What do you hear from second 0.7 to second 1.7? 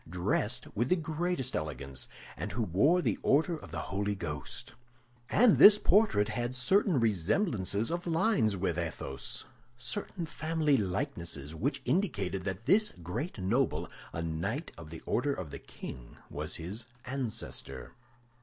with the greatest